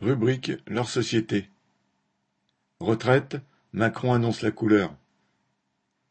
[0.00, 1.50] Rubrique Leur société.
[2.80, 3.36] Retraite,
[3.74, 4.96] Macron annonce la couleur.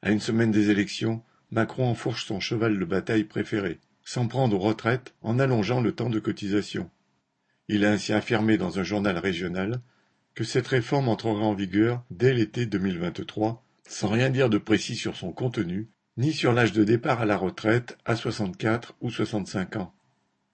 [0.03, 4.59] À une semaine des élections, Macron enfourche son cheval de bataille préféré, s'en prendre aux
[4.59, 6.91] retraites en allongeant le temps de cotisation.
[7.67, 9.81] Il a ainsi affirmé dans un journal régional
[10.35, 15.15] que cette réforme entrera en vigueur dès l'été 2023, sans rien dire de précis sur
[15.15, 19.95] son contenu, ni sur l'âge de départ à la retraite à 64 ou 65 ans.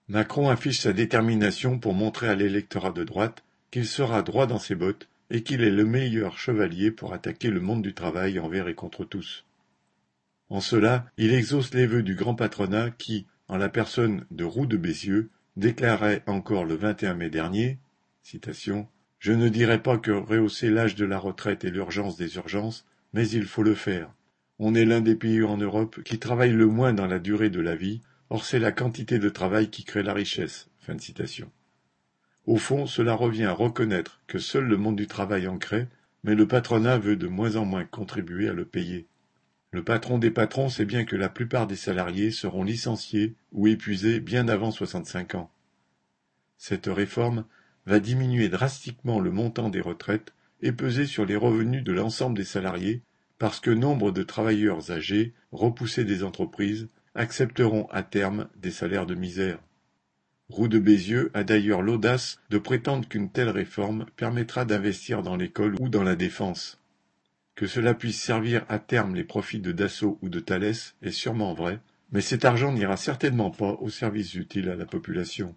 [0.08, 3.42] Macron affiche sa détermination pour montrer à l'électorat de droite
[3.72, 7.60] qu'il sera droit dans ses bottes et qu'il est le meilleur chevalier pour attaquer le
[7.60, 9.44] monde du travail envers et contre tous.
[10.48, 14.66] En cela, il exauce les vœux du grand patronat qui, en la personne de Roux
[14.66, 17.78] de Bézieux, déclarait encore le 21 mai dernier
[18.22, 18.88] citation,
[19.18, 23.28] Je ne dirais pas que rehausser l'âge de la retraite est l'urgence des urgences, mais
[23.28, 24.12] il faut le faire.
[24.58, 27.60] On est l'un des pays en Europe qui travaille le moins dans la durée de
[27.60, 28.00] la vie,
[28.30, 30.68] Or c'est la quantité de travail qui crée la richesse.
[32.46, 35.88] Au fond, cela revient à reconnaître que seul le monde du travail en crée,
[36.22, 39.06] mais le patronat veut de moins en moins contribuer à le payer.
[39.72, 44.20] Le patron des patrons sait bien que la plupart des salariés seront licenciés ou épuisés
[44.20, 45.50] bien avant 65 ans.
[46.56, 47.44] Cette réforme
[47.84, 52.44] va diminuer drastiquement le montant des retraites et peser sur les revenus de l'ensemble des
[52.44, 53.02] salariés
[53.38, 59.14] parce que nombre de travailleurs âgés, repoussés des entreprises, accepteront à terme des salaires de
[59.14, 59.58] misère.
[60.48, 65.74] Roux de Bézieux a d'ailleurs l'audace de prétendre qu'une telle réforme permettra d'investir dans l'école
[65.80, 66.78] ou dans la défense.
[67.56, 71.52] Que cela puisse servir à terme les profits de Dassault ou de Thalès est sûrement
[71.52, 71.80] vrai,
[72.12, 75.56] mais cet argent n'ira certainement pas au service utile à la population.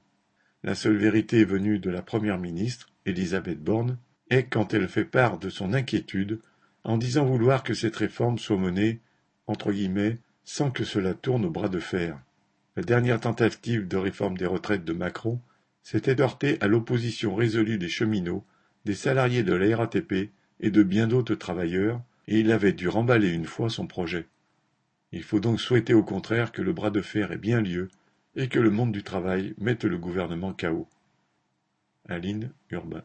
[0.63, 3.97] La seule vérité venue de la première ministre, Elisabeth Borne,
[4.29, 6.39] est quand elle fait part de son inquiétude
[6.83, 8.99] en disant vouloir que cette réforme soit menée,
[9.45, 10.17] entre guillemets,
[10.51, 12.19] sans que cela tourne au bras de fer.
[12.75, 15.39] La dernière tentative de réforme des retraites de Macron
[15.83, 18.43] s'était heurtée à l'opposition résolue des cheminots,
[18.83, 23.29] des salariés de la RATP et de bien d'autres travailleurs, et il avait dû remballer
[23.29, 24.25] une fois son projet.
[25.11, 27.87] Il faut donc souhaiter au contraire que le bras de fer ait bien lieu
[28.35, 30.87] et que le monde du travail mette le gouvernement KO.
[32.07, 33.03] Aline Urbain